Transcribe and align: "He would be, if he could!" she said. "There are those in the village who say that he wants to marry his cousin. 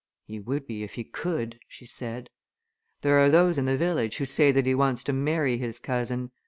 "He 0.25 0.39
would 0.39 0.65
be, 0.65 0.81
if 0.81 0.95
he 0.95 1.03
could!" 1.03 1.59
she 1.67 1.85
said. 1.85 2.31
"There 3.03 3.19
are 3.19 3.29
those 3.29 3.59
in 3.59 3.65
the 3.65 3.77
village 3.77 4.17
who 4.17 4.25
say 4.25 4.51
that 4.51 4.65
he 4.65 4.73
wants 4.73 5.03
to 5.03 5.13
marry 5.13 5.59
his 5.59 5.77
cousin. 5.79 6.31